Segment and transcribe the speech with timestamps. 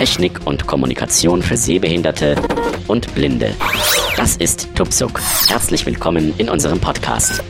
[0.00, 2.34] Technik und Kommunikation für Sehbehinderte
[2.88, 3.54] und Blinde.
[4.16, 5.20] Das ist Tupsuk.
[5.46, 7.44] Herzlich willkommen in unserem Podcast.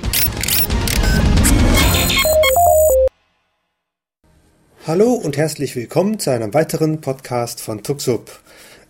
[4.84, 8.40] Hallo und herzlich willkommen zu einem weiteren Podcast von Tuxup.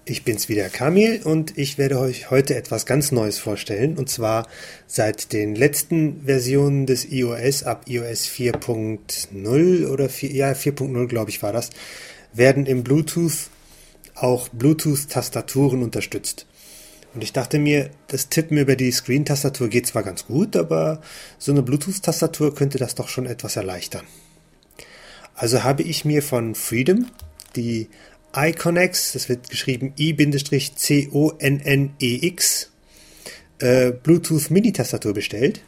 [0.07, 4.49] Ich bin's wieder Kamil und ich werde euch heute etwas ganz Neues vorstellen und zwar
[4.87, 11.43] seit den letzten Versionen des iOS ab iOS 4.0 oder 4, ja 4.0 glaube ich
[11.43, 11.69] war das,
[12.33, 13.51] werden im Bluetooth
[14.15, 16.47] auch Bluetooth-Tastaturen unterstützt.
[17.15, 21.01] Und ich dachte mir, das Tippen über die Screen-Tastatur geht zwar ganz gut, aber
[21.39, 24.07] so eine Bluetooth-Tastatur könnte das doch schon etwas erleichtern.
[25.35, 27.07] Also habe ich mir von Freedom
[27.57, 27.89] die
[28.35, 30.71] iConnex, das wird geschrieben i-c-o-n-n-e-x,
[33.59, 35.63] äh, Bluetooth Mini-Tastatur bestellt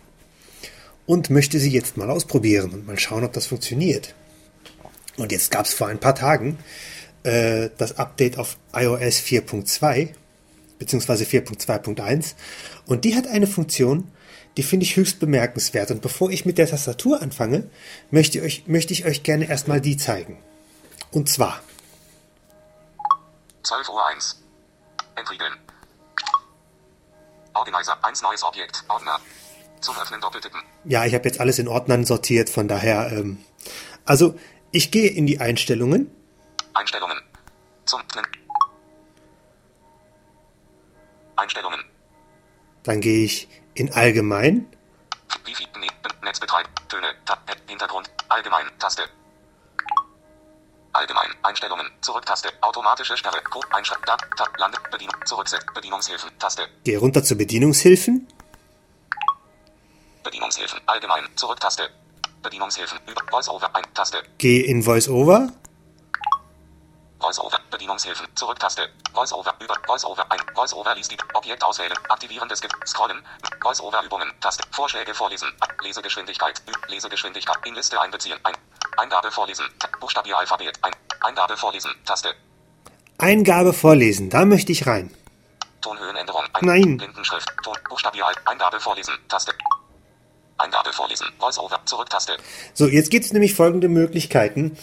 [1.06, 4.14] und möchte sie jetzt mal ausprobieren und mal schauen, ob das funktioniert.
[5.16, 6.58] Und jetzt gab es vor ein paar Tagen
[7.22, 10.14] äh, das Update auf iOS 4.2
[10.82, 12.34] beziehungsweise 4.2.1
[12.86, 14.10] und die hat eine Funktion,
[14.56, 15.92] die finde ich höchst bemerkenswert.
[15.92, 17.70] Und bevor ich mit der Tastatur anfange,
[18.10, 20.42] möchte ich euch, möchte ich euch gerne erstmal die zeigen.
[21.12, 21.60] Und zwar
[23.62, 24.42] 12 Uhr 1.
[25.14, 25.52] Entriegeln.
[27.54, 28.84] Organizer 1 neues Objekt.
[28.88, 29.20] Ordner.
[29.80, 30.60] Zum Öffnen doppeltippen.
[30.84, 33.12] Ja, ich habe jetzt alles in Ordnern sortiert, von daher.
[33.12, 33.38] Ähm,
[34.04, 34.38] also,
[34.72, 36.10] ich gehe in die Einstellungen.
[36.74, 37.18] Einstellungen.
[37.84, 38.00] Zum.
[41.36, 41.80] Einstellungen.
[42.82, 44.66] Dann gehe ich in Allgemein.
[45.44, 45.86] Wifi, ne,
[46.22, 47.14] Netzbetreib, Töne,
[47.68, 49.02] Hintergrund, Allgemein, Taste.
[50.92, 56.68] Allgemein, Einstellungen, Zurücktaste, automatische Sperre, Code, Einschreib, Tab, Tab, Lande, Bedienung, Zurückset, Bedienungshilfen, Taste.
[56.84, 58.28] Gehe runter zu Bedienungshilfen.
[60.22, 61.88] Bedienungshilfen, Allgemein, Zurücktaste.
[62.42, 64.22] Bedienungshilfen, über VoiceOver, ein, Taste.
[64.38, 65.48] Gehe in VoiceOver.
[67.20, 72.70] VoiceOver, Bedienungshilfen, Zurücktaste, VoiceOver, über, VoiceOver, ein, VoiceOver liest die, Objekt auswählen, aktivieren des, Ge-
[72.84, 73.24] Scrollen,
[73.62, 75.48] VoiceOver Übungen, Taste, Vorschläge vorlesen,
[75.82, 78.54] Lesegeschwindigkeit, Lesegeschwindigkeit, in Liste einbeziehen, ein,
[78.96, 79.66] Eingabe vorlesen,
[80.00, 82.34] Buchstabieralphabet, ein, Eingabe vorlesen, Taste,
[83.18, 84.28] Eingabe vorlesen.
[84.28, 85.14] Da möchte ich rein.
[85.80, 86.96] Tonhöhenänderung, ein, Nein.
[86.96, 89.52] Blindenschrift, Ton, Buchstabier, Eingabe vorlesen, Taste,
[90.62, 92.36] Eingabe vorlesen, VoiceOver, Zurücktaste,
[92.74, 94.76] So, jetzt gibt es nämlich folgende Möglichkeiten.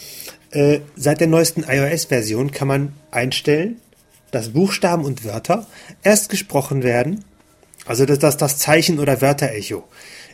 [0.50, 3.80] Äh, seit der neuesten iOS-Version kann man einstellen,
[4.30, 5.66] dass Buchstaben und Wörter
[6.02, 7.24] erst gesprochen werden,
[7.86, 9.88] also das, das, das Zeichen- oder Wörterecho.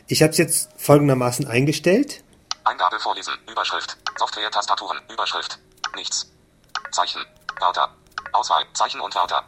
[0.07, 2.23] Ich habe es jetzt folgendermaßen eingestellt.
[2.63, 5.59] Eingabe vorlesen, Überschrift, Software-Tastaturen, Überschrift,
[5.95, 6.29] nichts,
[6.91, 7.21] Zeichen,
[7.59, 7.89] Wörter,
[8.33, 9.43] Auswahl, Zeichen und Wörter,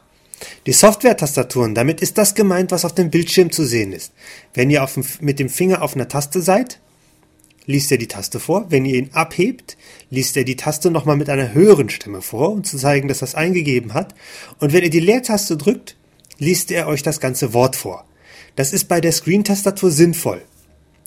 [0.66, 4.14] Die Software-Tastaturen, damit ist das gemeint, was auf dem Bildschirm zu sehen ist.
[4.54, 6.80] Wenn ihr dem, mit dem Finger auf einer Taste seid,
[7.66, 8.66] liest er die Taste vor.
[8.70, 9.78] Wenn ihr ihn abhebt,
[10.10, 13.28] liest er die Taste nochmal mit einer höheren Stimme vor, um zu zeigen, dass er
[13.28, 14.16] es eingegeben hat.
[14.60, 15.96] Und wenn ihr die Leertaste drückt,
[16.40, 18.06] liest er euch das ganze Wort vor.
[18.56, 20.42] Das ist bei der Screen-Tastatur sinnvoll,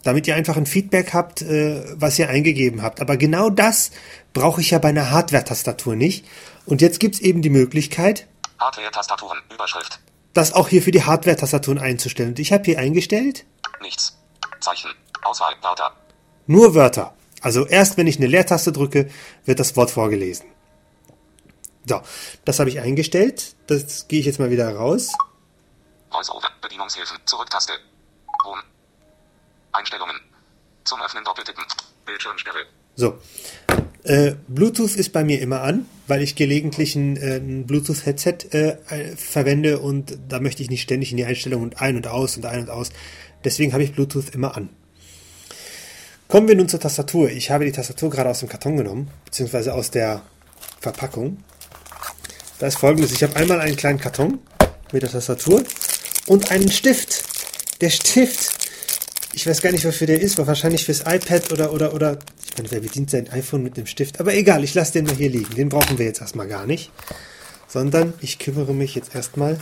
[0.04, 3.00] damit ihr einfach ein Feedback habt, äh, was ihr eingegeben habt.
[3.00, 3.91] Aber genau das
[4.32, 6.25] brauche ich ja bei einer Hardware-Tastatur nicht.
[6.64, 8.28] Und jetzt gibt's eben die Möglichkeit,
[8.62, 9.98] Hardware-Tastaturen, Überschrift,
[10.32, 12.30] das auch hier für die Hardware-Tastaturen einzustellen.
[12.30, 13.44] Und ich habe hier eingestellt.
[13.80, 14.16] Nichts,
[14.60, 14.90] Zeichen,
[15.22, 15.92] Auswahl, Wörter,
[16.46, 17.14] nur Wörter.
[17.40, 19.10] Also erst wenn ich eine Leertaste drücke,
[19.44, 20.46] wird das Wort vorgelesen.
[21.84, 22.00] So,
[22.44, 23.56] das habe ich eingestellt.
[23.66, 25.10] Das gehe ich jetzt mal wieder raus.
[26.10, 27.72] VoiceOver, Bedienungshilfen, Zurücktaste,
[28.44, 28.62] Home,
[29.72, 30.20] Einstellungen,
[30.84, 31.64] zum Öffnen doppeltippen,
[32.04, 33.18] Bildschirmsperre, So.
[34.04, 38.76] Äh, Bluetooth ist bei mir immer an, weil ich gelegentlich ein, äh, ein Bluetooth-Headset äh,
[39.16, 42.46] verwende und da möchte ich nicht ständig in die Einstellung und ein und aus und
[42.46, 42.90] ein und aus.
[43.44, 44.70] Deswegen habe ich Bluetooth immer an.
[46.26, 47.30] Kommen wir nun zur Tastatur.
[47.30, 50.22] Ich habe die Tastatur gerade aus dem Karton genommen, beziehungsweise aus der
[50.80, 51.38] Verpackung.
[52.58, 53.12] Da ist folgendes.
[53.12, 54.38] Ich habe einmal einen kleinen Karton
[54.92, 55.62] mit der Tastatur
[56.26, 57.24] und einen Stift.
[57.81, 58.69] Der Stift,
[59.32, 62.19] ich weiß gar nicht, wofür der ist, war wahrscheinlich fürs iPad oder, oder, oder,
[62.60, 64.20] ich wer bedient sein iPhone mit einem Stift?
[64.20, 65.54] Aber egal, ich lasse den mal hier liegen.
[65.54, 66.90] Den brauchen wir jetzt erstmal gar nicht.
[67.66, 69.58] Sondern ich kümmere mich jetzt erstmal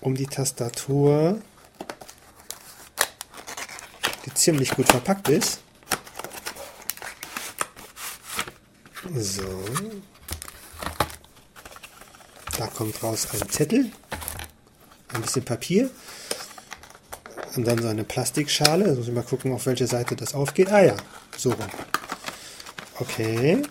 [0.00, 1.40] um die Tastatur,
[4.26, 5.60] die ziemlich gut verpackt ist.
[9.16, 9.64] So.
[12.58, 13.90] Da kommt raus ein Zettel,
[15.14, 15.90] ein bisschen Papier
[17.56, 18.86] und dann so eine Plastikschale.
[18.86, 20.70] Jetzt muss ich mal gucken, auf welche Seite das aufgeht.
[20.70, 20.96] Ah ja,
[21.40, 21.70] so rum.
[22.98, 23.62] Okay.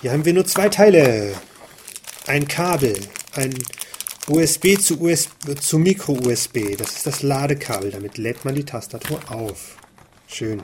[0.00, 1.34] Hier haben wir nur zwei Teile.
[2.26, 2.98] Ein Kabel,
[3.34, 3.54] ein
[4.28, 6.76] USB zu, USB, zu Micro-USB.
[6.76, 7.90] Das ist das Ladekabel.
[7.90, 9.76] Damit lädt man die Tastatur auf.
[10.26, 10.62] Schön.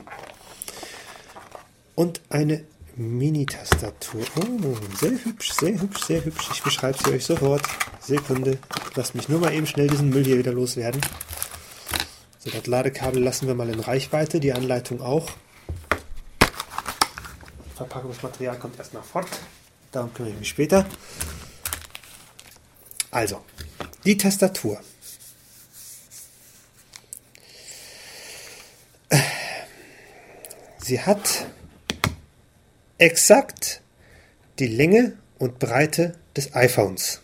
[1.95, 2.65] Und eine
[2.95, 4.21] Mini-Tastatur.
[4.37, 6.49] Oh, sehr hübsch, sehr hübsch, sehr hübsch.
[6.53, 7.63] Ich beschreibe sie euch sofort.
[7.99, 8.57] Sekunde.
[8.95, 11.01] Lasst mich nur mal eben schnell diesen Müll hier wieder loswerden.
[12.45, 15.31] So, das Ladekabel lassen wir mal in Reichweite, die Anleitung auch.
[17.75, 19.27] Verpackungsmaterial kommt erst nach fort.
[19.91, 20.85] Darum kümmere ich mich später.
[23.09, 23.43] Also,
[24.05, 24.79] die Tastatur.
[30.77, 31.47] Sie hat
[32.99, 33.81] exakt
[34.59, 37.21] die Länge und Breite des iPhones.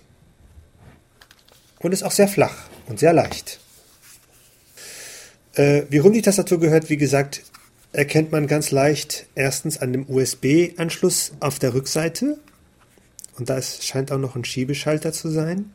[1.77, 2.55] Und ist auch sehr flach
[2.87, 3.59] und sehr leicht.
[5.53, 7.43] Äh, wie rum die Tastatur gehört, wie gesagt,
[7.91, 12.39] erkennt man ganz leicht erstens an dem USB-Anschluss auf der Rückseite.
[13.37, 15.73] Und da scheint auch noch ein Schiebeschalter zu sein.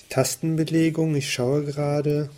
[0.00, 2.28] Die Tastenbelegung, ich schaue gerade.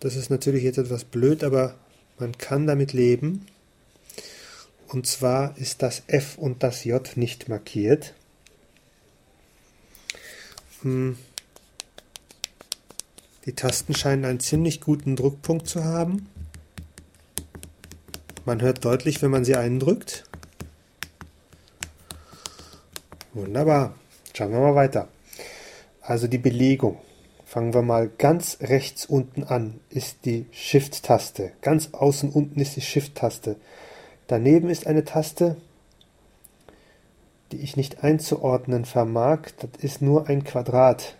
[0.00, 1.74] Das ist natürlich jetzt etwas blöd, aber
[2.18, 3.46] man kann damit leben.
[4.88, 8.14] Und zwar ist das F und das J nicht markiert.
[10.82, 11.16] Hm.
[13.46, 16.28] Die Tasten scheinen einen ziemlich guten Druckpunkt zu haben.
[18.44, 20.24] Man hört deutlich, wenn man sie eindrückt.
[23.34, 23.94] Wunderbar.
[24.34, 25.08] Schauen wir mal weiter.
[26.00, 26.98] Also die Belegung.
[27.44, 31.52] Fangen wir mal ganz rechts unten an, ist die Shift-Taste.
[31.60, 33.56] Ganz außen unten ist die Shift-Taste.
[34.26, 35.56] Daneben ist eine Taste,
[37.52, 39.50] die ich nicht einzuordnen vermag.
[39.58, 41.14] Das ist nur ein Quadrat.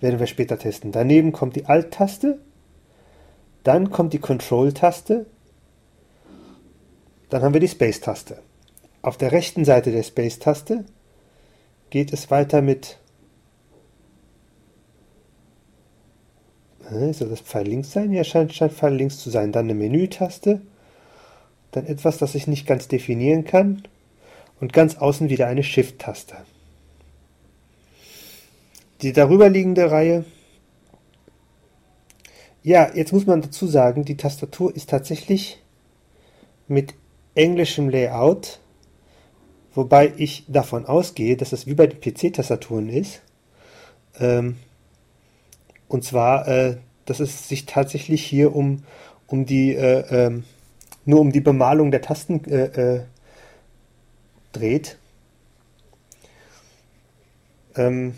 [0.00, 0.92] Werden wir später testen.
[0.92, 2.38] Daneben kommt die Alt-Taste.
[3.64, 5.26] Dann kommt die Control-Taste.
[7.28, 8.38] Dann haben wir die Space-Taste.
[9.02, 10.84] Auf der rechten Seite der Space-Taste
[11.90, 12.98] geht es weiter mit
[16.90, 18.12] Soll das Pfeil links sein?
[18.12, 19.52] Ja, scheint, scheint Pfeil links zu sein.
[19.52, 20.60] Dann eine Menü-Taste.
[21.70, 23.82] Dann etwas, das ich nicht ganz definieren kann.
[24.60, 26.36] Und ganz außen wieder eine Shift-Taste.
[29.02, 30.24] Die darüberliegende Reihe.
[32.62, 35.62] Ja, jetzt muss man dazu sagen, die Tastatur ist tatsächlich
[36.68, 36.94] mit
[37.34, 38.60] englischem Layout,
[39.74, 43.22] wobei ich davon ausgehe, dass es wie bei den PC-Tastaturen ist.
[44.18, 44.56] Ähm,
[45.88, 46.76] und zwar, äh,
[47.06, 48.82] dass es sich tatsächlich hier um,
[49.26, 50.42] um die, äh, äh,
[51.06, 53.02] nur um die Bemalung der Tasten äh, äh,
[54.52, 54.98] dreht.
[57.74, 58.14] Ähm,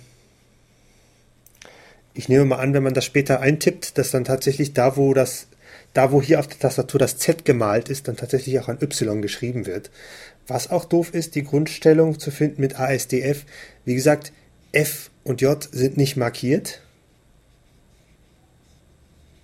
[2.15, 5.49] ich nehme mal an, wenn man das später eintippt, dass dann tatsächlich da, wo das,
[5.95, 9.23] da wo hier auf der Tastatur das Z gemalt ist, dann tatsächlich auch ein Y
[9.23, 9.91] geschrieben wird.
[10.47, 13.45] Was auch doof ist, die Grundstellung zu finden mit ASDF.
[13.85, 14.33] Wie gesagt,
[14.73, 16.81] F und J sind nicht markiert.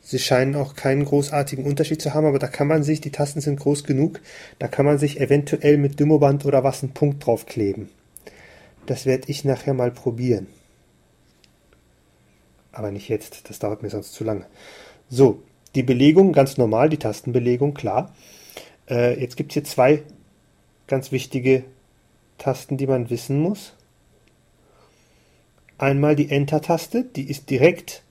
[0.02, 3.42] Sie scheinen auch keinen großartigen Unterschied zu haben, aber da kann man sich, die Tasten
[3.42, 4.20] sind groß genug,
[4.58, 7.90] da kann man sich eventuell mit Dymoband oder was einen Punkt draufkleben.
[8.86, 10.46] Das werde ich nachher mal probieren.
[12.72, 14.46] Aber nicht jetzt, das dauert mir sonst zu lange.
[15.08, 15.42] So,
[15.74, 18.14] die Belegung ganz normal, die Tastenbelegung, klar.
[18.88, 20.02] Äh, jetzt gibt es hier zwei
[20.86, 21.64] ganz wichtige
[22.38, 23.74] Tasten, die man wissen muss.
[25.76, 28.02] Einmal die Enter-Taste, die ist direkt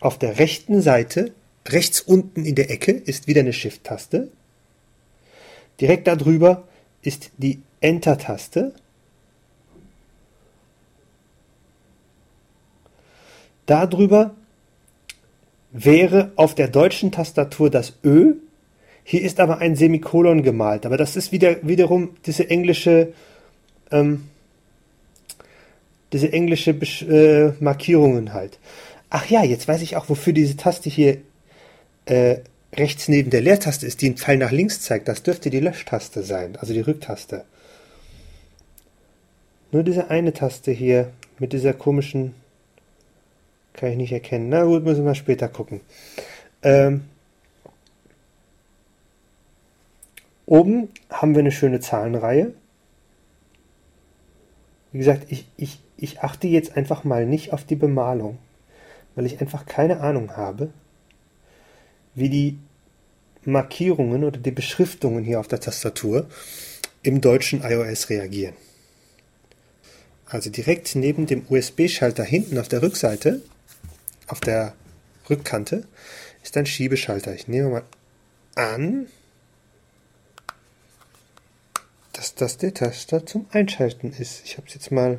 [0.00, 1.32] auf der rechten Seite,
[1.66, 4.30] rechts unten in der Ecke, ist wieder eine Shift-Taste.
[5.80, 6.66] Direkt darüber
[7.02, 8.74] ist die Enter-Taste.
[13.66, 14.34] Darüber
[15.72, 18.34] wäre auf der deutschen Tastatur das Ö.
[19.04, 20.86] Hier ist aber ein Semikolon gemalt.
[20.86, 23.12] Aber das ist wieder, wiederum diese englische,
[23.90, 24.28] ähm,
[26.12, 28.58] diese englische äh, Markierungen halt.
[29.10, 31.18] Ach ja, jetzt weiß ich auch, wofür diese Taste hier
[32.06, 32.38] äh,
[32.74, 35.08] rechts neben der Leertaste ist, die einen Pfeil nach links zeigt.
[35.08, 37.44] Das dürfte die Löschtaste sein, also die Rücktaste.
[39.72, 42.34] Nur diese eine Taste hier mit dieser komischen
[43.76, 44.48] kann ich nicht erkennen.
[44.48, 45.80] Na gut, müssen wir später gucken.
[46.62, 47.04] Ähm,
[50.46, 52.52] oben haben wir eine schöne Zahlenreihe.
[54.92, 58.38] Wie gesagt, ich, ich, ich achte jetzt einfach mal nicht auf die Bemalung
[59.16, 60.70] weil ich einfach keine Ahnung habe,
[62.14, 62.58] wie die
[63.44, 66.26] Markierungen oder die Beschriftungen hier auf der Tastatur
[67.02, 68.54] im deutschen iOS reagieren.
[70.26, 73.42] Also direkt neben dem USB-Schalter hinten auf der Rückseite,
[74.26, 74.74] auf der
[75.28, 75.86] Rückkante,
[76.42, 77.34] ist ein Schiebeschalter.
[77.34, 77.84] Ich nehme mal
[78.54, 79.08] an,
[82.12, 84.44] dass das der Taster zum Einschalten ist.
[84.44, 85.18] Ich habe es jetzt mal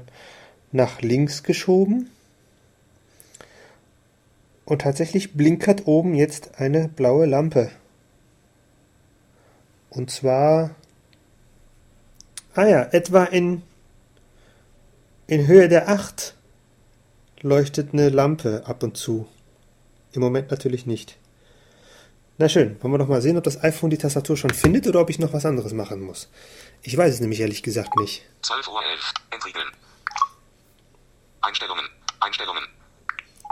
[0.71, 2.09] nach links geschoben
[4.67, 7.71] Und tatsächlich blinkert oben jetzt eine blaue Lampe.
[9.89, 10.75] Und zwar,
[12.53, 13.61] ah ja, etwa in,
[15.25, 16.35] in Höhe der 8
[17.41, 19.27] leuchtet eine Lampe ab und zu.
[20.11, 21.17] Im Moment natürlich nicht.
[22.39, 25.01] Na schön, wollen wir doch mal sehen, ob das iPhone die Tastatur schon findet oder
[25.01, 26.29] ob ich noch was anderes machen muss.
[26.83, 28.23] Ich weiß es nämlich ehrlich gesagt nicht.
[28.43, 29.13] 12 Uhr 11.
[29.31, 29.67] Entriegeln.
[31.41, 31.85] Einstellungen.
[32.19, 32.63] Einstellungen.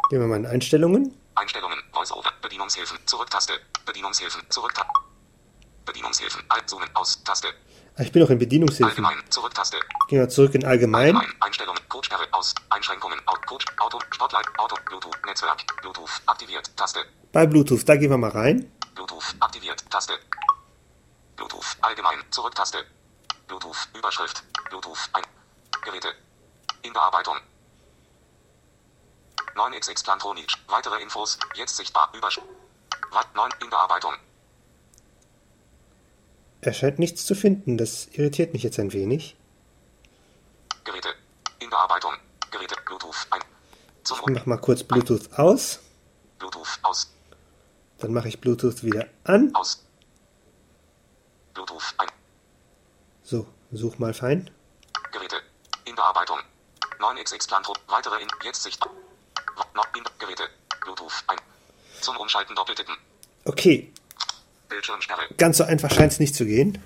[0.09, 1.13] Gehen wir mal in Einstellungen.
[1.33, 1.79] Einstellungen.
[1.93, 2.31] Voice-over.
[2.41, 2.99] Bedienungshilfen.
[3.05, 3.53] Zurücktaste.
[3.85, 4.41] Bedienungshilfen.
[4.49, 4.91] Zurücktaste.
[5.85, 6.43] Bedienungshilfen.
[6.49, 6.89] Alt-Zoomen.
[6.93, 7.23] Aus.
[7.23, 7.47] Taste.
[7.97, 9.05] Ah, ich bin auch in Bedienungshilfen.
[9.05, 9.31] Allgemein.
[9.31, 9.77] Zurücktaste.
[10.09, 11.15] Gehen wir zurück in Allgemein.
[11.15, 11.41] Allgemein.
[11.41, 11.81] Einstellungen.
[11.87, 12.27] Codesperre.
[12.31, 12.53] Aus.
[12.69, 13.19] Einschränkungen.
[13.45, 13.63] Code.
[13.77, 13.99] Auto.
[14.11, 14.47] Spotlight.
[14.57, 14.75] Auto.
[14.85, 15.15] Bluetooth.
[15.25, 15.63] Netzwerk.
[15.81, 16.09] Bluetooth.
[16.25, 16.75] Aktiviert.
[16.75, 16.99] Taste.
[17.31, 18.69] Bei Bluetooth, da gehen wir mal rein.
[18.95, 19.35] Bluetooth.
[19.39, 19.89] Aktiviert.
[19.89, 20.13] Taste.
[21.37, 21.77] Bluetooth.
[21.81, 22.19] Allgemein.
[22.31, 22.85] Zurücktaste.
[23.47, 23.87] Bluetooth.
[23.97, 24.43] Überschrift.
[24.69, 25.09] Bluetooth.
[25.13, 25.23] Ein.
[25.85, 26.09] Geräte.
[26.81, 27.37] In Bearbeitung.
[29.55, 30.51] 9xx Plantronic.
[30.67, 31.39] Weitere Infos.
[31.53, 32.11] Jetzt sichtbar.
[32.13, 32.47] Überschrift.
[33.35, 34.13] 9 in Bearbeitung.
[36.65, 37.77] Er scheint nichts zu finden.
[37.77, 39.35] Das irritiert mich jetzt ein wenig.
[40.83, 41.09] Geräte.
[41.59, 42.13] In Bearbeitung.
[42.49, 42.75] Geräte.
[42.83, 43.27] Bluetooth.
[43.29, 43.41] Ein.
[44.03, 45.79] Zum Ich mache mal kurz Bluetooth aus.
[46.39, 46.79] Bluetooth.
[46.81, 47.13] Aus.
[47.99, 49.53] Dann mache ich Bluetooth wieder an.
[49.53, 49.85] Aus.
[51.53, 51.93] Bluetooth.
[51.99, 52.07] Ein.
[53.21, 54.49] So, such mal fein.
[55.11, 55.35] Geräte.
[55.85, 56.39] In Bearbeitung.
[56.97, 57.75] 9xx Plantro.
[57.85, 58.27] Weitere in.
[58.43, 58.89] Jetzt sichtbar.
[59.75, 60.03] Noch in.
[60.17, 60.49] Geräte.
[60.81, 61.23] Bluetooth.
[61.27, 61.37] Ein.
[62.01, 62.95] Zum Umschalten doppeltippen.
[63.43, 63.93] Okay.
[65.37, 66.77] Ganz so einfach scheint es nicht zu gehen.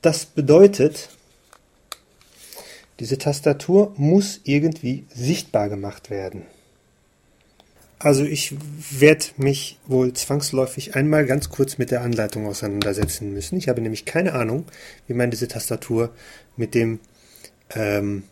[0.00, 1.10] Das bedeutet,
[3.00, 6.46] diese Tastatur muss irgendwie sichtbar gemacht werden.
[7.98, 8.56] Also ich
[8.90, 13.56] werde mich wohl zwangsläufig einmal ganz kurz mit der Anleitung auseinandersetzen müssen.
[13.58, 14.64] Ich habe nämlich keine Ahnung,
[15.06, 16.10] wie man diese Tastatur
[16.56, 16.98] mit dem
[17.74, 18.24] ähm,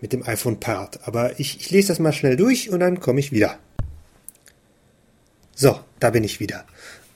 [0.00, 1.00] mit dem iPhone paart.
[1.06, 3.58] Aber ich, ich lese das mal schnell durch und dann komme ich wieder.
[5.60, 6.64] So, da bin ich wieder.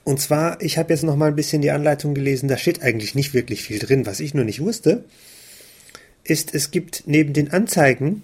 [0.05, 2.47] Und zwar, ich habe jetzt noch mal ein bisschen die Anleitung gelesen.
[2.47, 4.05] Da steht eigentlich nicht wirklich viel drin.
[4.05, 5.03] Was ich nur nicht wusste,
[6.25, 8.23] ist, es gibt neben den Anzeigen,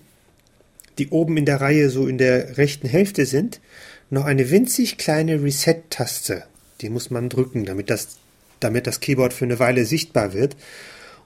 [0.98, 3.62] die oben in der Reihe so in der rechten Hälfte sind,
[4.10, 6.42] noch eine winzig kleine Reset-Taste.
[6.82, 8.18] Die muss man drücken, damit das,
[8.60, 10.54] damit das Keyboard für eine Weile sichtbar wird.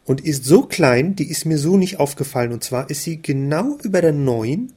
[0.04, 2.52] Und ist so klein, die ist mir so nicht aufgefallen.
[2.52, 4.72] Und zwar ist sie genau über der 9.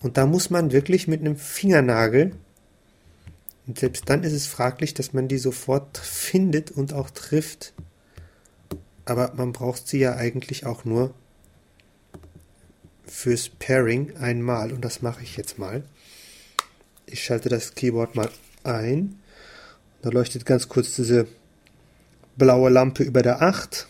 [0.00, 2.32] Und da muss man wirklich mit einem Fingernagel
[3.66, 7.74] und selbst dann ist es fraglich, dass man die sofort findet und auch trifft.
[9.04, 11.14] Aber man braucht sie ja eigentlich auch nur
[13.06, 14.72] fürs Pairing einmal.
[14.72, 15.84] Und das mache ich jetzt mal.
[17.06, 18.30] Ich schalte das Keyboard mal
[18.64, 19.20] ein.
[20.02, 21.28] Da leuchtet ganz kurz diese
[22.36, 23.86] blaue Lampe über der 8.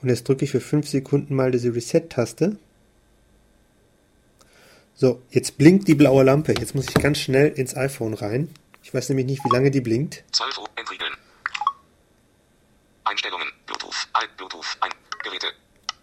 [0.00, 2.56] Und jetzt drücke ich für 5 Sekunden mal diese Reset-Taste.
[5.00, 6.52] So, jetzt blinkt die blaue Lampe.
[6.58, 8.52] Jetzt muss ich ganz schnell ins iPhone rein.
[8.82, 10.24] Ich weiß nämlich nicht, wie lange die blinkt.
[10.32, 10.68] 12 Uhr.
[10.74, 11.16] Entriegeln.
[13.04, 13.46] Einstellungen.
[13.66, 14.08] Bluetooth.
[14.12, 14.36] Alt.
[14.36, 14.66] Bluetooth.
[14.80, 14.90] Ein.
[15.22, 15.46] Geräte.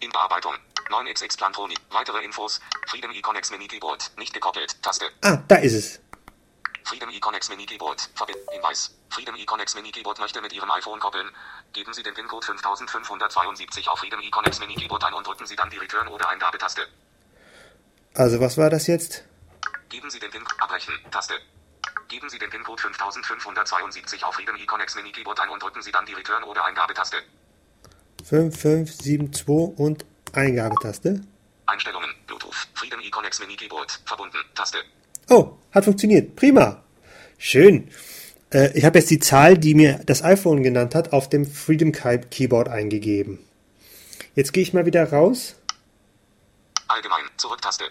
[0.00, 0.54] In Bearbeitung.
[0.88, 1.78] 9xx Plantronic.
[1.90, 2.58] Weitere Infos.
[2.86, 4.12] Freedom Econex Mini Keyboard.
[4.16, 4.82] Nicht gekoppelt.
[4.82, 5.04] Taste.
[5.20, 6.00] Ah, da ist es.
[6.84, 8.00] Freedom Econex Mini Keyboard.
[8.14, 8.38] Verbind.
[8.50, 8.94] Hinweis.
[9.10, 11.28] Freedom Econex Mini Keyboard möchte mit Ihrem iPhone koppeln.
[11.74, 15.68] Geben Sie den PIN-Code 5572 auf Freedom Econex Mini Keyboard ein und drücken Sie dann
[15.68, 16.88] die Return- oder Eingabetaste.
[18.16, 19.24] Also, was war das jetzt?
[19.88, 20.94] Geben Sie den PIN abbrechen.
[21.10, 21.34] Taste.
[22.08, 26.06] Geben Sie den PIN-Code 5572 auf Freedom Econex Mini Keyboard ein und drücken Sie dann
[26.06, 27.16] die Return- oder Eingabetaste.
[28.24, 29.46] 5572
[29.78, 31.20] und Eingabetaste.
[31.66, 32.10] Einstellungen.
[32.26, 32.54] Bluetooth.
[32.74, 34.00] Freedom Econex Mini Keyboard.
[34.06, 34.38] Verbunden.
[34.54, 34.78] Taste.
[35.28, 36.36] Oh, hat funktioniert.
[36.36, 36.82] Prima.
[37.38, 37.90] Schön.
[38.52, 41.92] Äh, ich habe jetzt die Zahl, die mir das iPhone genannt hat, auf dem Freedom
[41.92, 43.40] Key- Keyboard eingegeben.
[44.34, 45.56] Jetzt gehe ich mal wieder raus
[46.88, 47.24] Allgemein.
[47.36, 47.84] Zurücktaste.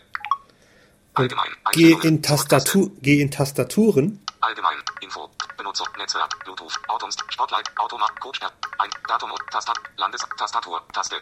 [1.15, 1.50] Allgemein.
[1.63, 2.03] Einstellungen.
[2.03, 4.25] in, Tastatur, gehe in Tastaturen.
[4.41, 4.77] Allgemein.
[5.01, 5.29] Info.
[5.57, 5.86] Benutzer.
[5.98, 6.43] Netzwerk.
[6.43, 6.77] Bluetooth.
[6.88, 7.15] Automs.
[7.29, 7.72] Spotlight.
[7.77, 8.19] Automat.
[8.19, 8.51] Codesperr.
[8.77, 8.89] Ein.
[9.07, 9.31] Datum.
[9.31, 9.79] und Tastat.
[9.98, 10.22] Landes.
[10.38, 10.81] Tastatur.
[10.93, 11.15] Taste.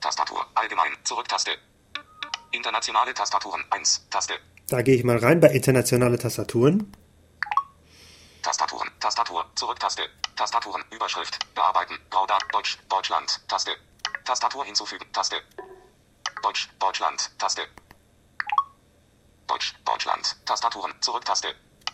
[0.00, 0.46] Tastatur.
[0.54, 0.92] Allgemein.
[1.04, 1.52] Zurücktaste.
[2.52, 3.64] Internationale Tastaturen.
[3.70, 4.06] 1.
[4.10, 4.34] Taste.
[4.68, 6.92] Da gehe ich mal rein bei internationale Tastaturen.
[8.42, 8.90] Tastaturen.
[9.00, 9.46] Tastatur.
[9.54, 10.02] Zurücktaste.
[10.36, 10.84] Tastaturen.
[10.90, 11.38] Überschrift.
[11.54, 11.98] Bearbeiten.
[12.10, 12.38] Grauda.
[12.52, 12.78] Deutsch.
[12.88, 13.40] Deutschland.
[13.48, 13.72] Taste.
[14.24, 15.06] Tastatur hinzufügen.
[15.12, 15.36] Taste.
[16.42, 16.68] Deutsch.
[16.78, 17.30] Deutschland.
[17.38, 17.62] Taste.
[19.52, 19.74] Deutsch.
[19.84, 20.36] Deutschland.
[20.46, 20.92] Tastaturen.
[21.00, 21.48] Zurücktaste.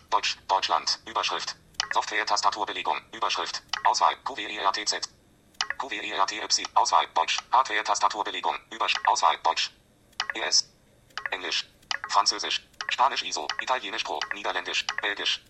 [0.09, 0.37] Deutsch.
[0.47, 0.99] Deutschland.
[1.05, 1.55] Überschrift.
[1.93, 2.95] Software-Tastaturbelegung.
[3.13, 3.61] Überschrift.
[3.83, 4.15] Auswahl.
[4.23, 5.09] QWERTZ.
[5.77, 6.65] QWERTY.
[6.75, 7.05] Auswahl.
[7.13, 7.37] Deutsch.
[7.51, 8.55] Hardware-Tastaturbelegung.
[8.71, 9.05] Überschrift.
[9.09, 9.35] Auswahl.
[9.43, 9.71] Deutsch.
[10.35, 10.69] ES.
[11.31, 11.65] Englisch.
[12.07, 12.65] Französisch.
[12.89, 13.45] Spanisch ISO.
[13.61, 14.19] Italienisch Pro.
[14.33, 14.85] Niederländisch.
[15.01, 15.43] Belgisch.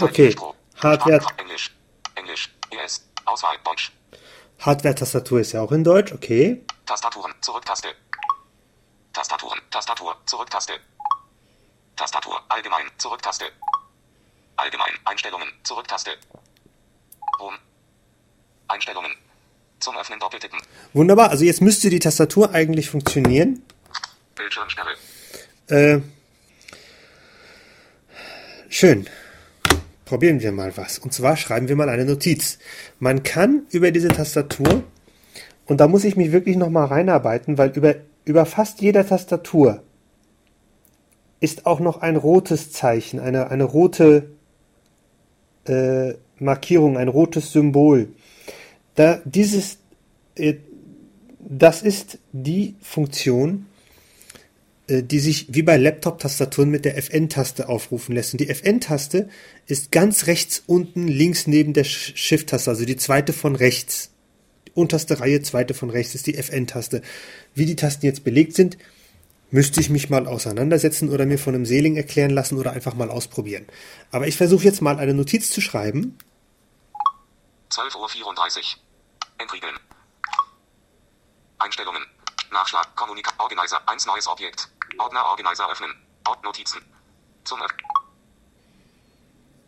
[0.00, 0.34] Okay.
[0.34, 0.56] Pro.
[0.82, 1.70] Hardware- Sprache- Englisch.
[2.16, 2.50] Englisch.
[2.70, 3.04] ES.
[3.24, 3.56] Auswahl.
[3.64, 3.92] Deutsch.
[4.58, 6.64] Hardware-Tastatur ist ja auch in Deutsch, okay.
[6.86, 7.34] Tastaturen.
[7.40, 7.94] Zurücktaste.
[9.12, 9.60] Tastaturen.
[9.70, 10.16] Tastatur.
[10.26, 10.72] Zurücktaste.
[11.96, 12.40] Tastatur.
[12.48, 12.86] Allgemein.
[12.98, 13.44] Zurücktaste.
[14.56, 14.92] Allgemein.
[15.04, 15.48] Einstellungen.
[15.62, 16.10] Zurücktaste.
[17.40, 17.54] Rom.
[18.68, 19.12] Einstellungen.
[19.80, 20.60] Zum Öffnen doppeltippen.
[20.92, 23.64] Wunderbar, also jetzt müsste die Tastatur eigentlich funktionieren.
[24.36, 24.90] Bildschirmsperre.
[25.68, 26.00] Äh,
[28.68, 29.08] schön.
[30.04, 30.98] Probieren wir mal was.
[30.98, 32.58] Und zwar schreiben wir mal eine Notiz.
[33.00, 34.84] Man kann über diese Tastatur,
[35.66, 39.82] und da muss ich mich wirklich nochmal reinarbeiten, weil über, über fast jeder Tastatur
[41.40, 44.30] ist auch noch ein rotes Zeichen, eine, eine rote
[45.64, 48.08] äh, Markierung, ein rotes Symbol.
[48.94, 49.78] Da dieses,
[50.36, 50.54] äh,
[51.40, 53.66] das ist die Funktion,
[54.86, 58.34] äh, die sich wie bei Laptop-Tastaturen mit der FN-Taste aufrufen lässt.
[58.34, 59.28] Und die FN-Taste
[59.66, 64.10] ist ganz rechts unten links neben der Shift-Taste, also die zweite von rechts.
[64.74, 67.02] Unterste Reihe, zweite von rechts ist die FN-Taste.
[67.54, 68.78] Wie die Tasten jetzt belegt sind,
[69.50, 73.10] müsste ich mich mal auseinandersetzen oder mir von einem Seeling erklären lassen oder einfach mal
[73.10, 73.66] ausprobieren.
[74.10, 76.18] Aber ich versuche jetzt mal eine Notiz zu schreiben.
[77.70, 78.64] 12.34 Uhr.
[79.38, 79.74] Entriegeln.
[81.58, 82.02] Einstellungen.
[82.50, 82.96] Nachschlag.
[82.96, 83.86] Kommunika Organizer.
[83.88, 84.68] 1 neues Objekt.
[84.98, 85.90] Ordner Organizer öffnen.
[86.26, 86.80] Ort Notizen.
[87.44, 87.70] Zum Öff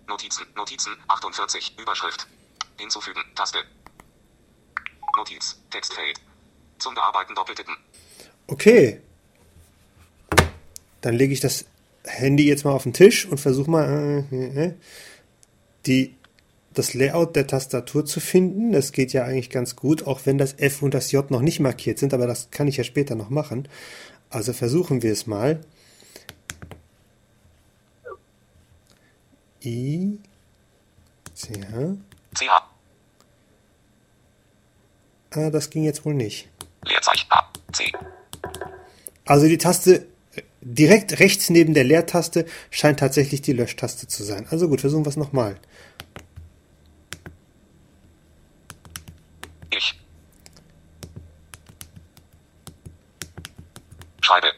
[0.06, 0.46] Notizen.
[0.54, 0.96] Notizen.
[1.08, 1.78] 48.
[1.78, 2.26] Überschrift.
[2.78, 3.22] Hinzufügen.
[3.34, 3.58] Taste.
[5.16, 5.58] Notiz.
[5.70, 6.20] Textfeld.
[6.78, 7.76] Zum Bearbeiten doppeltippen.
[8.46, 9.00] Okay.
[11.00, 11.66] Dann lege ich das
[12.04, 14.74] Handy jetzt mal auf den Tisch und versuche mal äh, äh,
[15.86, 16.14] die,
[16.72, 18.72] das Layout der Tastatur zu finden.
[18.72, 21.60] Das geht ja eigentlich ganz gut, auch wenn das F und das J noch nicht
[21.60, 23.68] markiert sind, aber das kann ich ja später noch machen.
[24.30, 25.60] Also versuchen wir es mal.
[29.64, 30.18] I,
[31.34, 31.96] C, H.
[32.34, 32.73] CH.
[35.36, 36.48] Ah, das ging jetzt wohl nicht.
[36.84, 37.50] Leerzeichen A.
[37.72, 37.90] C.
[39.24, 40.06] Also die Taste
[40.60, 44.46] direkt rechts neben der Leertaste scheint tatsächlich die Löschtaste zu sein.
[44.50, 45.58] Also gut, versuchen wir es nochmal.
[49.70, 49.98] Ich.
[54.20, 54.52] Schreibe.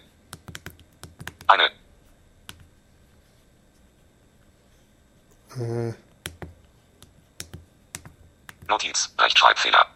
[1.47, 1.71] Eine.
[5.59, 5.95] Äh,
[8.69, 9.15] Notiz.
[9.19, 9.96] Rechtschreibfehler.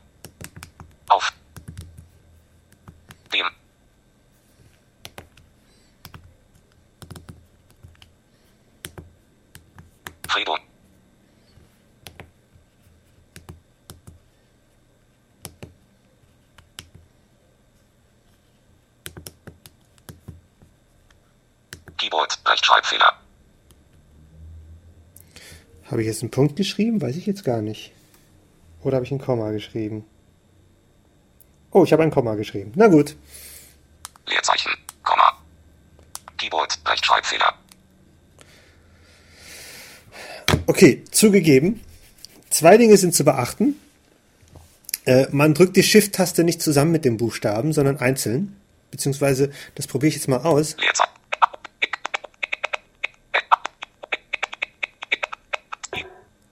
[1.10, 1.32] Auf.
[3.32, 3.46] Dem.
[10.28, 10.56] Fredo.
[21.98, 22.38] Keyboard.
[22.46, 23.20] Rechtschreibfehler.
[25.90, 27.02] habe ich jetzt einen Punkt geschrieben?
[27.02, 27.92] Weiß ich jetzt gar nicht.
[28.82, 30.04] Oder habe ich ein Komma geschrieben?
[31.72, 32.72] Oh, ich habe ein Komma geschrieben.
[32.74, 33.16] Na gut.
[34.26, 34.72] Leerzeichen.
[35.02, 35.38] Komma.
[36.36, 36.78] Keyboard.
[36.86, 37.54] Rechtschreibfehler.
[40.66, 41.80] Okay, zugegeben.
[42.50, 43.76] Zwei Dinge sind zu beachten.
[45.04, 48.56] Äh, man drückt die Shift-Taste nicht zusammen mit den Buchstaben, sondern einzeln.
[48.90, 50.76] Beziehungsweise, das probiere ich jetzt mal aus.
[50.76, 51.10] Leerzeichen.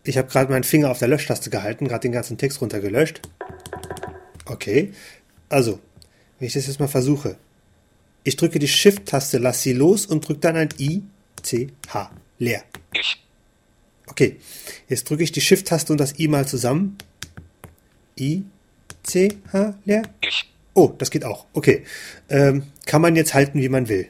[0.05, 3.21] Ich habe gerade meinen Finger auf der Löschtaste gehalten, gerade den ganzen Text runtergelöscht.
[4.49, 4.93] Okay.
[5.49, 5.81] Also,
[6.39, 7.37] wenn ich das jetzt mal versuche.
[8.25, 11.03] Ich drücke die Shift-Taste, lass sie los und drücke dann ein I,
[11.43, 12.11] C, H.
[12.39, 12.65] Leer.
[12.93, 13.23] Ich.
[14.07, 14.39] Okay.
[14.89, 16.99] Jetzt drücke ich die Shift-Taste und das I mal zusammen.
[18.19, 18.45] I,
[19.03, 20.03] C, H, leer.
[20.21, 20.51] Ich.
[20.75, 21.47] Oh, das geht auch.
[21.53, 21.85] Okay.
[22.29, 24.09] Ähm, kann man jetzt halten, wie man will.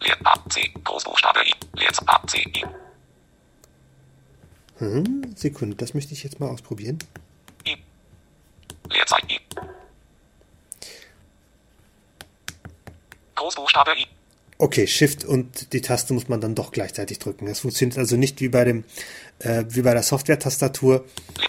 [0.00, 0.48] Leer A.
[0.48, 0.70] C.
[0.84, 1.78] Großbuchstabe I.
[1.78, 2.26] Leerzeichen A.
[2.26, 2.38] C.
[2.38, 2.64] I.
[4.78, 6.98] Hm, Sekunde, das möchte ich jetzt mal ausprobieren.
[7.66, 7.76] I.
[8.90, 9.45] Leerzeichen I.
[13.46, 14.06] Großbuchstabe I.
[14.58, 17.46] Okay, Shift und die Taste muss man dann doch gleichzeitig drücken.
[17.46, 18.82] Das funktioniert also nicht wie bei dem,
[19.38, 21.04] äh, wie bei der Software-Tastatur.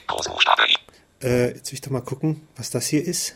[0.05, 1.25] Großbuchstabe I.
[1.25, 3.36] Äh, jetzt will ich doch mal gucken, was das hier ist.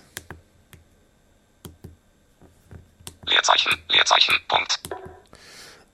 [3.26, 3.71] Leerzeichen.
[3.89, 4.36] Leerzeichen.
[4.47, 4.80] Punkt.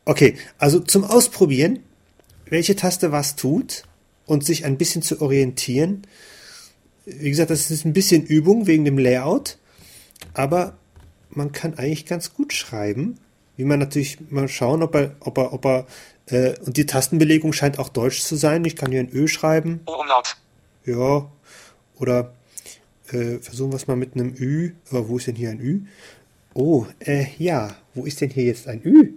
[0.03, 1.81] Okay, also zum Ausprobieren,
[2.47, 3.83] welche Taste was tut
[4.25, 6.05] und sich ein bisschen zu orientieren.
[7.05, 9.57] Wie gesagt, das ist ein bisschen Übung wegen dem Layout,
[10.33, 10.77] aber
[11.37, 13.19] man kann eigentlich ganz gut schreiben.
[13.55, 15.87] Wie man natürlich mal schauen, ob er, ob er, ob er,
[16.27, 18.65] äh, und die Tastenbelegung scheint auch deutsch zu sein.
[18.65, 19.81] Ich kann hier ein Ö schreiben.
[19.85, 20.37] O-Umlaut.
[20.85, 21.29] Ja.
[21.99, 22.33] Oder
[23.11, 24.73] äh, versuchen wir es mal mit einem Ü.
[24.89, 25.81] Aber wo ist denn hier ein Ü?
[26.53, 27.75] Oh, äh, ja.
[27.93, 29.13] Wo ist denn hier jetzt ein Ü?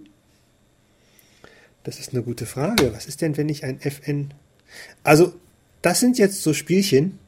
[1.83, 2.93] Das ist eine gute Frage.
[2.93, 4.33] Was ist denn, wenn ich ein FN.
[5.03, 5.33] Also,
[5.81, 7.19] das sind jetzt so Spielchen.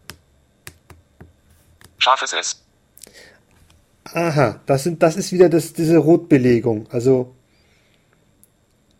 [1.98, 2.63] Scharfes S.
[4.14, 6.88] Aha, das, sind, das ist wieder das, diese Rotbelegung.
[6.92, 7.34] Also,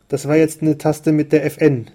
[0.08, 1.92] das war jetzt eine Taste mit der FN.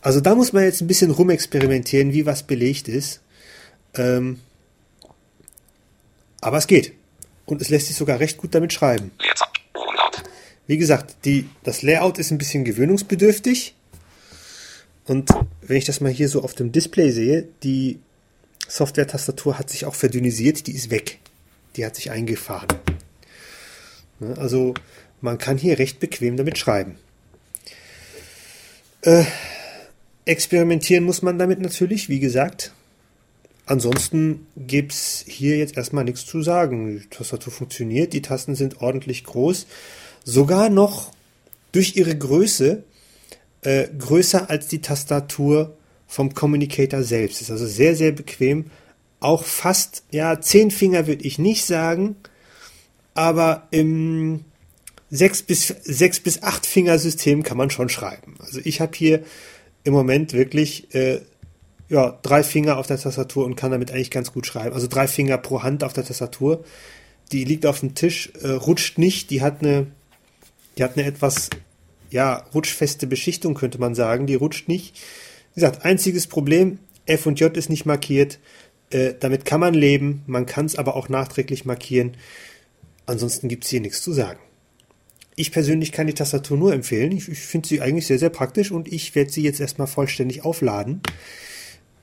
[0.00, 3.20] Also da muss man jetzt ein bisschen rumexperimentieren, wie was belegt ist.
[3.94, 4.40] Ähm,
[6.40, 6.92] aber es geht.
[7.44, 9.12] Und es lässt sich sogar recht gut damit schreiben.
[10.66, 13.76] Wie gesagt, die, das Layout ist ein bisschen gewöhnungsbedürftig.
[15.06, 15.30] Und
[15.62, 18.00] wenn ich das mal hier so auf dem Display sehe, die
[18.66, 21.20] Software-Tastatur hat sich auch verdünnisiert, die ist weg.
[21.76, 22.68] Die hat sich eingefahren.
[24.36, 24.74] Also
[25.20, 26.96] man kann hier recht bequem damit schreiben.
[29.02, 29.24] Äh,
[30.24, 32.72] experimentieren muss man damit natürlich, wie gesagt.
[33.66, 37.00] Ansonsten gibt es hier jetzt erstmal nichts zu sagen.
[37.00, 39.66] Die Tastatur funktioniert, die Tasten sind ordentlich groß.
[40.24, 41.12] Sogar noch
[41.72, 42.84] durch ihre Größe
[43.62, 47.40] äh, größer als die Tastatur vom Communicator selbst.
[47.40, 48.66] Ist also sehr, sehr bequem.
[49.20, 52.16] Auch fast, ja, zehn Finger würde ich nicht sagen,
[53.14, 54.44] aber im
[55.10, 58.36] 6 bis, 6 bis 8 Finger System kann man schon schreiben.
[58.40, 59.22] Also ich habe hier
[59.84, 61.20] im Moment wirklich äh,
[61.88, 64.74] ja, drei Finger auf der Tastatur und kann damit eigentlich ganz gut schreiben.
[64.74, 66.64] Also drei Finger pro Hand auf der Tastatur.
[67.32, 69.86] Die liegt auf dem Tisch, äh, rutscht nicht, die hat eine,
[70.76, 71.50] die hat eine etwas,
[72.10, 74.26] ja, rutschfeste Beschichtung, könnte man sagen.
[74.26, 74.96] Die rutscht nicht.
[75.54, 78.38] Wie gesagt, einziges Problem, F und J ist nicht markiert.
[78.90, 82.16] Äh, damit kann man leben, man kann es aber auch nachträglich markieren.
[83.06, 84.40] Ansonsten gibt es hier nichts zu sagen.
[85.34, 87.12] Ich persönlich kann die Tastatur nur empfehlen.
[87.12, 90.44] Ich, ich finde sie eigentlich sehr, sehr praktisch und ich werde sie jetzt erstmal vollständig
[90.44, 91.02] aufladen.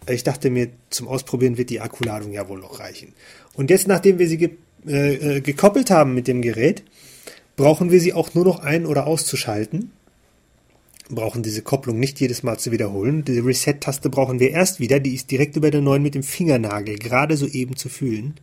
[0.07, 3.13] Ich dachte mir, zum Ausprobieren wird die Akkuladung ja wohl noch reichen.
[3.53, 4.51] Und jetzt, nachdem wir sie ge
[4.85, 6.83] äh, äh, gekoppelt haben mit dem Gerät,
[7.55, 9.91] brauchen wir sie auch nur noch ein- oder auszuschalten.
[11.15, 13.23] Brauchen diese Kopplung nicht jedes Mal zu wiederholen.
[13.25, 14.99] Diese Reset-Taste brauchen wir erst wieder.
[14.99, 18.35] Die ist direkt über der neuen mit dem Fingernagel gerade so eben zu fühlen.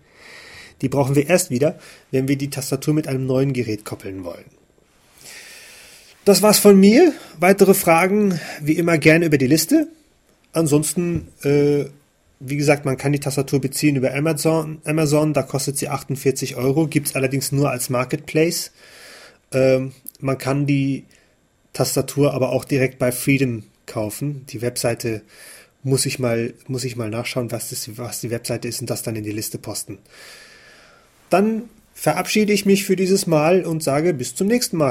[0.82, 1.78] Die brauchen wir erst wieder,
[2.10, 4.44] wenn wir die Tastatur mit einem neuen Gerät koppeln wollen.
[6.24, 7.12] Das war's von mir.
[7.38, 9.88] Weitere Fragen wie immer gerne über die Liste.
[10.52, 11.86] Ansonsten, äh,
[12.40, 14.80] wie gesagt, man kann die Tastatur beziehen über Amazon.
[14.84, 18.72] Amazon, da kostet sie 48 Euro, gibt's allerdings nur als Marketplace.
[19.52, 21.04] Ähm, man kann die
[21.72, 24.46] Tastatur aber auch direkt bei Freedom kaufen.
[24.46, 25.22] Die Webseite
[25.82, 29.02] muss ich mal, muss ich mal nachschauen, was, das, was die Webseite ist und das
[29.02, 29.98] dann in die Liste posten.
[31.30, 34.90] Dann verabschiede ich mich für dieses Mal und sage bis zum nächsten Mal.